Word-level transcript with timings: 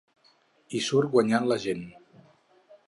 Hi 0.77 0.81
surt 0.87 1.11
guanyant 1.17 1.47
la 1.53 1.59
gent. 1.67 1.87